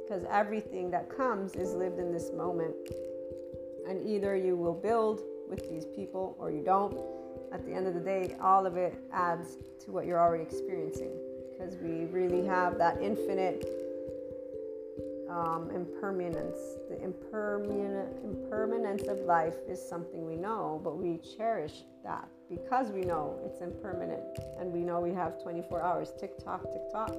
[0.03, 2.75] because everything that comes is lived in this moment
[3.87, 6.97] and either you will build with these people or you don't.
[7.51, 11.11] At the end of the day, all of it adds to what you're already experiencing
[11.51, 13.65] because we really have that infinite
[15.33, 16.57] um, impermanence.
[16.89, 23.39] The impermanence of life is something we know, but we cherish that because we know
[23.45, 24.21] it's impermanent
[24.59, 26.13] and we know we have 24 hours.
[26.19, 27.15] Tick tock, tick tock.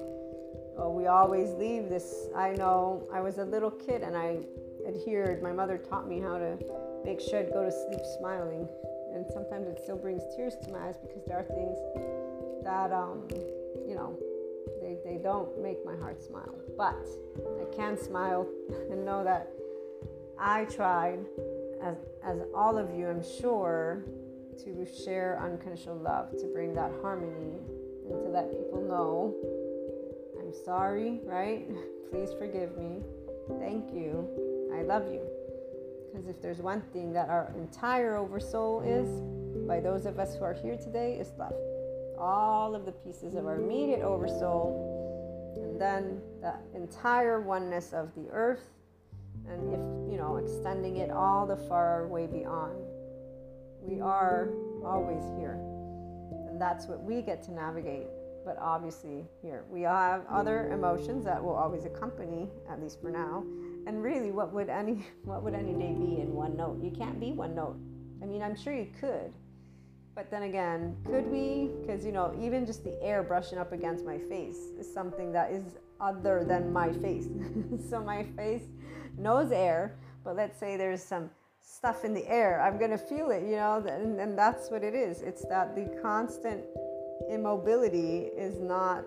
[0.77, 2.27] We always leave this.
[2.35, 4.39] I know I was a little kid and I
[4.87, 6.57] adhered, my mother taught me how to
[7.03, 8.67] make sure I'd go to sleep smiling.
[9.13, 11.77] And sometimes it still brings tears to my eyes because there are things
[12.63, 13.27] that, um,
[13.87, 14.17] you know,
[15.05, 16.55] they, don't make my heart smile.
[16.77, 18.47] But I can smile
[18.91, 19.51] and know that
[20.37, 21.19] I tried,
[21.81, 24.03] as, as all of you, I'm sure,
[24.63, 27.59] to share unconditional love, to bring that harmony,
[28.09, 29.33] and to let people know
[30.45, 31.67] I'm sorry, right?
[32.11, 33.01] Please forgive me.
[33.59, 34.27] Thank you.
[34.75, 35.21] I love you.
[36.11, 39.09] Because if there's one thing that our entire oversoul is,
[39.67, 41.55] by those of us who are here today, is love.
[42.19, 44.94] All of the pieces of our immediate oversoul,
[45.75, 48.63] and then the entire oneness of the earth,
[49.49, 52.81] and if, you know, extending it all the far way beyond.
[53.81, 54.47] We are
[54.85, 55.59] always here.
[56.47, 58.07] And that's what we get to navigate.
[58.45, 63.43] But obviously, here we have other emotions that will always accompany, at least for now,
[63.85, 66.81] and really, what would any what would any day be in one note?
[66.81, 67.75] You can't be one note.
[68.23, 69.33] I mean, I'm sure you could,
[70.15, 71.69] but then again, could we?
[71.81, 75.51] Because you know, even just the air brushing up against my face is something that
[75.51, 77.27] is other than my face.
[77.89, 78.63] so my face
[79.17, 81.29] knows air, but let's say there's some
[81.61, 84.95] stuff in the air, I'm gonna feel it, you know, and, and that's what it
[84.95, 85.21] is.
[85.21, 86.63] It's that the constant
[87.29, 89.05] immobility is not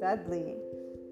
[0.00, 0.56] deadly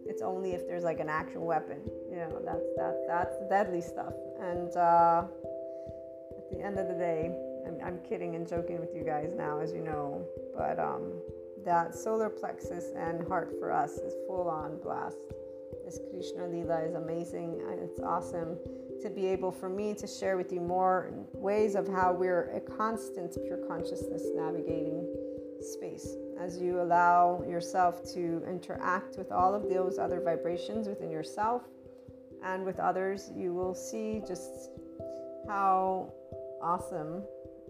[0.06, 1.80] It's only if there's like an actual weapon.
[2.10, 4.12] You know, that's that that's deadly stuff.
[4.40, 5.24] And uh,
[6.38, 7.32] at the end of the day,
[7.66, 11.12] I'm, I'm kidding and joking with you guys now, as you know, but um,
[11.64, 15.16] that solar plexus and heart for us is full on blast.
[15.84, 18.56] This Krishna Lila is amazing and it's awesome
[19.02, 22.60] to be able for me to share with you more ways of how we're a
[22.60, 25.06] constant pure consciousness navigating
[25.60, 31.62] space as you allow yourself to interact with all of those other vibrations within yourself
[32.44, 34.70] and with others you will see just
[35.48, 36.12] how
[36.62, 37.22] awesome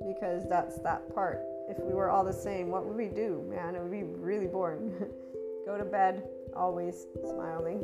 [0.06, 1.40] because that's that part.
[1.68, 3.74] If we were all the same what would we do man?
[3.74, 4.92] It would be really boring.
[5.66, 6.24] Go to bed
[6.54, 7.82] always smiling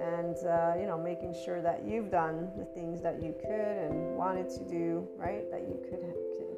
[0.00, 4.16] and uh, you know making sure that you've done the things that you could and
[4.16, 5.50] wanted to do right?
[5.50, 6.00] That you could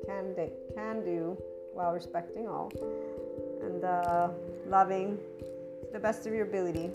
[0.07, 0.35] can
[0.75, 1.37] can do
[1.73, 2.73] while respecting all
[3.63, 4.29] and uh,
[4.67, 6.91] loving to the best of your ability.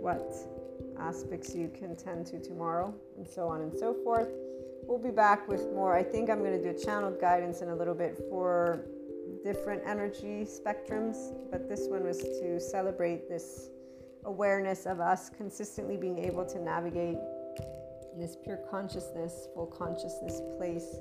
[0.00, 0.34] What
[0.98, 4.28] aspects you can tend to tomorrow and so on and so forth
[4.90, 7.68] we'll be back with more i think i'm going to do a channeled guidance in
[7.68, 8.84] a little bit for
[9.44, 13.70] different energy spectrums but this one was to celebrate this
[14.24, 17.16] awareness of us consistently being able to navigate
[18.18, 20.96] this pure consciousness, full consciousness place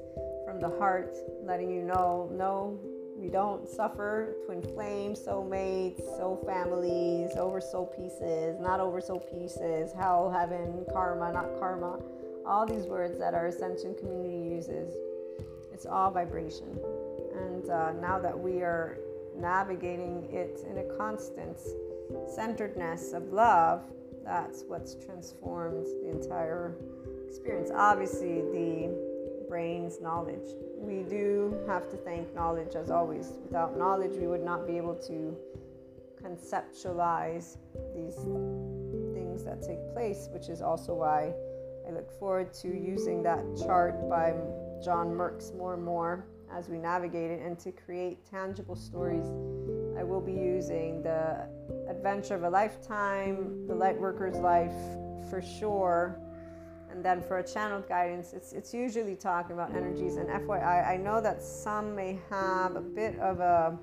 [0.46, 2.80] from the heart, letting you know, no,
[3.18, 9.92] we don't suffer twin flames, soulmates, soul families, over soul pieces, not over soul pieces,
[9.92, 12.00] hell, heaven, karma, not karma.
[12.50, 14.96] All these words that our ascension community uses,
[15.72, 16.80] it's all vibration.
[17.36, 18.98] And uh, now that we are
[19.38, 21.60] navigating it in a constant
[22.28, 23.84] centeredness of love,
[24.26, 26.74] that's what's transformed the entire
[27.28, 27.70] experience.
[27.72, 28.98] Obviously, the
[29.48, 30.56] brain's knowledge.
[30.76, 33.32] We do have to thank knowledge as always.
[33.44, 35.38] Without knowledge, we would not be able to
[36.20, 37.58] conceptualize
[37.96, 38.16] these
[39.14, 41.32] things that take place, which is also why
[41.90, 44.36] I look forward to using that chart by
[44.84, 46.24] John Merks more and more
[46.54, 49.26] as we navigate it and to create tangible stories.
[49.98, 51.48] I will be using the
[51.90, 54.76] adventure of a lifetime, the light worker's life
[55.32, 56.20] for sure.
[56.92, 60.18] And then for a channeled guidance, it's, it's usually talking about energies.
[60.18, 63.80] And FYI, I know that some may have a bit of a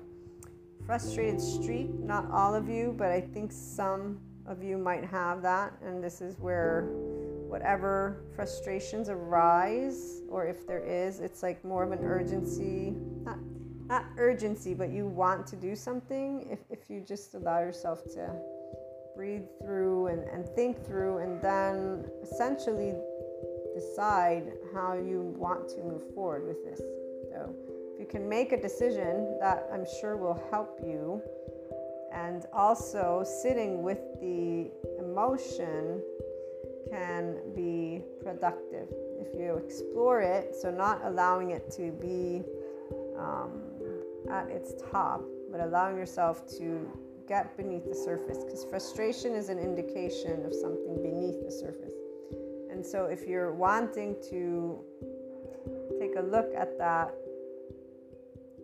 [0.85, 5.73] frustrated streak, not all of you, but I think some of you might have that.
[5.83, 6.87] And this is where
[7.47, 13.39] whatever frustrations arise, or if there is, it's like more of an urgency, not,
[13.87, 16.47] not urgency, but you want to do something.
[16.51, 18.33] If, if you just allow yourself to
[19.15, 22.93] breathe through and, and think through, and then essentially
[23.73, 26.79] decide how you want to move forward with this.
[27.29, 27.53] So,
[27.93, 31.21] if you can make a decision that I'm sure will help you,
[32.13, 36.01] and also sitting with the emotion
[36.89, 38.87] can be productive
[39.19, 40.55] if you explore it.
[40.55, 42.43] So, not allowing it to be
[43.17, 43.61] um,
[44.31, 46.89] at its top, but allowing yourself to
[47.27, 51.93] get beneath the surface because frustration is an indication of something beneath the surface.
[52.71, 54.79] And so, if you're wanting to
[55.99, 57.13] take a look at that,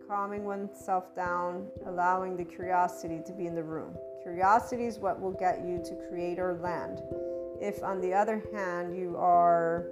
[0.07, 3.95] calming oneself down, allowing the curiosity to be in the room.
[4.21, 7.01] Curiosity is what will get you to create or land.
[7.63, 9.87] If, on the other hand, you are,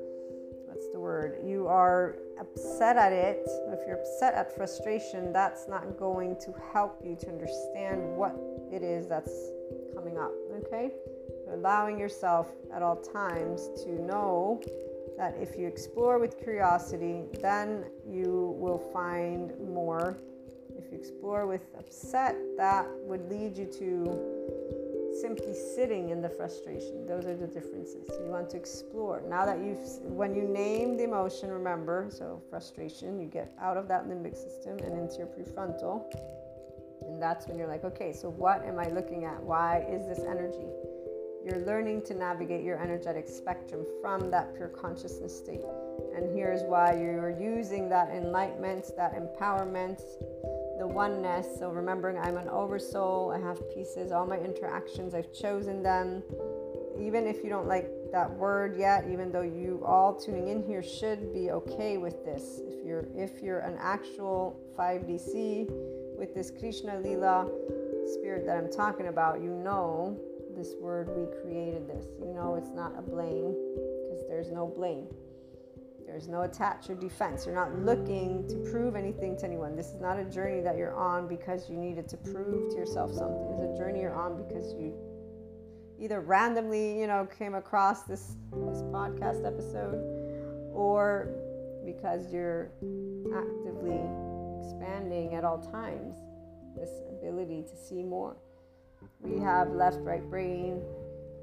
[0.66, 5.98] what's the word, you are upset at it, if you're upset at frustration, that's not
[5.98, 8.36] going to help you to understand what
[8.72, 9.32] it is that's
[9.96, 10.34] coming up,
[10.66, 10.92] okay?
[11.52, 14.62] allowing yourself at all times to know
[15.18, 20.18] that if you explore with curiosity, then you will find more.
[20.78, 24.51] If you explore with upset, that would lead you to
[25.20, 27.06] simply sitting in the frustration.
[27.06, 28.10] Those are the differences.
[28.24, 29.22] You want to explore.
[29.28, 33.88] Now that you've, when you name the emotion, remember, so frustration, you get out of
[33.88, 36.06] that limbic system and into your prefrontal.
[37.02, 39.42] And that's when you're like, okay, so what am I looking at?
[39.42, 40.68] Why is this energy?
[41.44, 45.66] You're learning to navigate your energetic spectrum from that pure consciousness state.
[46.16, 50.02] And here's why you're using that enlightenment, that empowerment,
[50.82, 51.46] the oneness.
[51.60, 56.24] So remembering I'm an oversoul, I have pieces, all my interactions, I've chosen them.
[57.00, 60.82] Even if you don't like that word yet, even though you all tuning in here
[60.82, 62.62] should be okay with this.
[62.68, 65.68] If you're if you're an actual 5DC
[66.18, 67.48] with this Krishna Lila
[68.08, 70.20] spirit that I'm talking about, you know
[70.56, 72.06] this word we created this.
[72.20, 73.54] You know it's not a blame
[74.10, 75.06] because there's no blame.
[76.12, 77.46] There's no attach or defense.
[77.46, 79.78] You're not looking to prove anything to anyone.
[79.78, 83.14] This is not a journey that you're on because you needed to prove to yourself
[83.14, 83.48] something.
[83.54, 84.94] It's a journey you're on because you
[86.02, 90.04] either randomly, you know, came across this this podcast episode
[90.74, 91.30] or
[91.86, 92.72] because you're
[93.34, 94.02] actively
[94.60, 96.18] expanding at all times
[96.76, 98.36] this ability to see more.
[99.22, 100.82] We have left right brain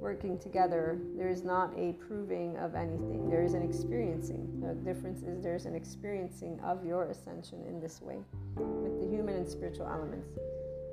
[0.01, 0.99] working together.
[1.17, 3.29] There is not a proving of anything.
[3.29, 4.61] There is an experiencing.
[4.61, 8.19] The difference is there's an experiencing of your ascension in this way
[8.57, 10.39] with the human and spiritual elements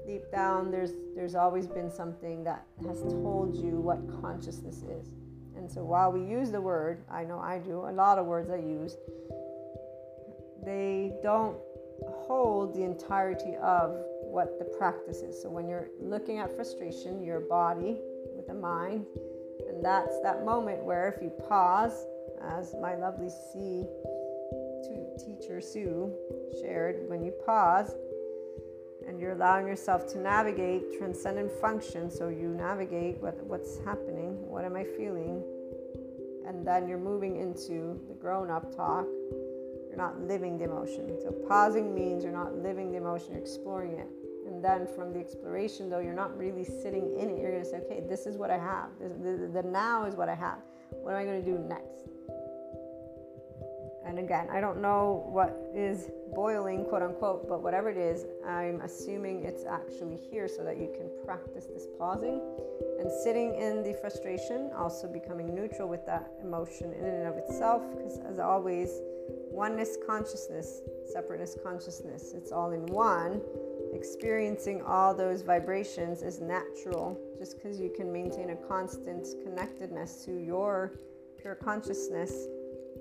[0.06, 5.08] deep down there's there's always been something that has told you what consciousness is
[5.58, 8.50] and so while we use the word i know i do a lot of words
[8.50, 8.98] i use
[10.64, 11.58] they don't
[12.08, 17.40] hold the entirety of what the practice is so when you're looking at frustration your
[17.40, 17.98] body
[18.48, 19.06] the mind.
[19.68, 22.06] And that's that moment where if you pause
[22.42, 23.86] as my lovely C
[25.26, 26.14] teacher Sue
[26.62, 27.96] shared when you pause
[29.08, 34.66] and you're allowing yourself to navigate transcendent function so you navigate what, what's happening what
[34.66, 35.44] am i feeling?
[36.48, 39.06] And then you're moving into the grown-up talk.
[39.88, 41.18] You're not living the emotion.
[41.24, 44.08] So pausing means you're not living the emotion you're exploring it
[44.66, 47.78] and from the exploration though you're not really sitting in it you're going to say
[47.78, 50.60] okay this is what i have this, the, the now is what i have
[50.90, 51.96] what am i going to do next
[54.06, 58.80] and again, I don't know what is boiling, quote unquote, but whatever it is, I'm
[58.82, 62.40] assuming it's actually here so that you can practice this pausing
[63.00, 67.82] and sitting in the frustration, also becoming neutral with that emotion in and of itself.
[67.90, 69.02] Because as always,
[69.50, 73.42] oneness consciousness, separateness consciousness, it's all in one.
[73.96, 80.34] Experiencing all those vibrations is natural just because you can maintain a constant connectedness to
[80.34, 80.92] your
[81.42, 82.48] pure consciousness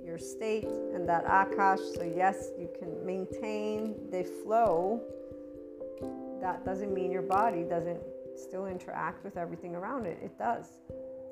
[0.04, 1.80] your state and that akash.
[1.96, 5.00] So, yes, you can maintain the flow.
[6.40, 8.00] That doesn't mean your body doesn't
[8.36, 10.18] still interact with everything around it.
[10.22, 10.66] It does.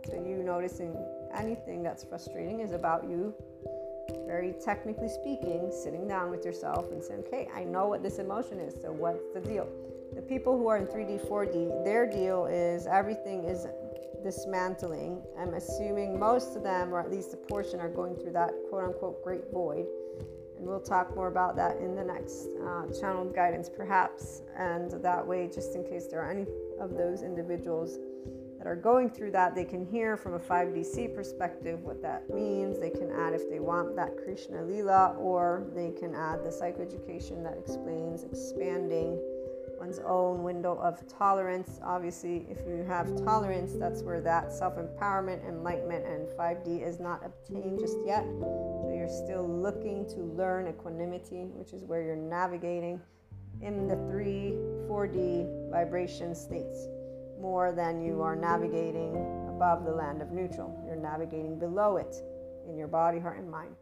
[0.08, 0.96] So, you noticing
[1.34, 3.34] anything that's frustrating is about you,
[4.32, 8.58] very technically speaking, sitting down with yourself and saying, okay, I know what this emotion
[8.60, 8.72] is.
[8.80, 9.68] So, what's the deal?
[10.14, 13.66] The people who are in 3D, 4D, their deal is everything is
[14.24, 15.20] dismantling.
[15.38, 18.84] I'm assuming most of them, or at least a portion, are going through that quote
[18.84, 19.84] unquote great void.
[20.56, 24.40] And we'll talk more about that in the next uh, channeled guidance, perhaps.
[24.56, 26.46] And that way, just in case there are any
[26.80, 27.98] of those individuals
[28.62, 32.78] that are going through that, they can hear from a 5DC perspective what that means.
[32.78, 37.42] They can add, if they want, that Krishna Lila, or they can add the psychoeducation
[37.42, 39.20] that explains expanding
[39.80, 41.80] one's own window of tolerance.
[41.82, 47.20] Obviously, if you have tolerance, that's where that self empowerment, enlightenment, and 5D is not
[47.26, 48.22] obtained just yet.
[48.22, 53.00] So you're still looking to learn equanimity, which is where you're navigating
[53.60, 54.52] in the 3,
[54.88, 56.86] 4D vibration states
[57.42, 59.16] more than you are navigating
[59.48, 60.80] above the land of neutral.
[60.86, 62.14] You're navigating below it
[62.68, 63.74] in your body, heart, and mind.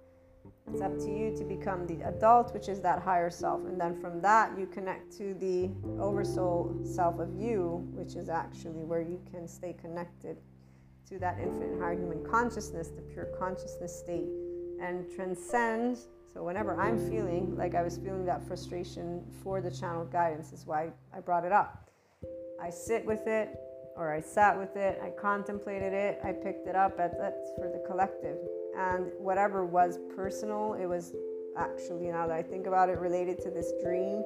[0.72, 3.60] It's up to you to become the adult, which is that higher self.
[3.66, 5.68] And then from that, you connect to the
[6.00, 10.38] oversoul self of you, which is actually where you can stay connected
[11.10, 14.28] to that infinite higher human consciousness, the pure consciousness state,
[14.80, 15.98] and transcend.
[16.32, 20.64] So, whenever I'm feeling like I was feeling that frustration for the channel guidance, is
[20.64, 21.89] why I brought it up.
[22.62, 23.58] I sit with it,
[23.96, 26.96] or I sat with it, I contemplated it, I picked it up.
[26.96, 28.36] That's for the collective
[28.76, 31.12] and whatever was personal, it was
[31.56, 34.22] actually, now that I think about it, related to this dream.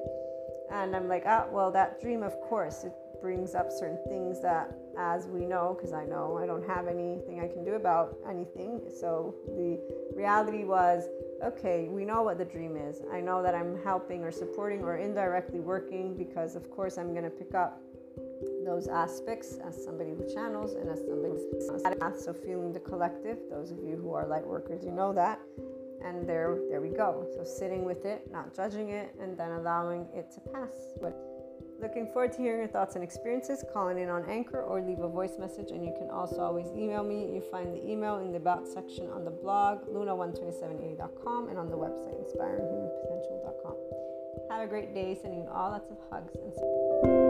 [0.71, 4.73] And I'm like, ah, well, that dream, of course, it brings up certain things that,
[4.97, 8.81] as we know, because I know I don't have anything I can do about anything.
[8.99, 9.79] So the
[10.15, 11.05] reality was,
[11.43, 13.01] okay, we know what the dream is.
[13.11, 17.23] I know that I'm helping or supporting or indirectly working because, of course, I'm going
[17.23, 17.81] to pick up
[18.65, 21.31] those aspects as somebody who channels and as somebody
[22.17, 25.39] so feeling the collective those of you who are light workers you know that.
[26.03, 27.27] And there there we go.
[27.35, 30.93] So sitting with it not judging it and then allowing it to pass.
[31.01, 31.15] But
[31.81, 33.63] looking forward to hearing your thoughts and experiences.
[33.73, 35.71] Calling in on anchor or leave a voice message.
[35.71, 37.33] And you can also always email me.
[37.33, 41.77] You find the email in the about section on the blog luna12780.com and on the
[41.77, 43.75] website inspiringhumanpotential.com
[44.49, 45.17] have a great day.
[45.21, 47.24] Sending you all lots of hugs and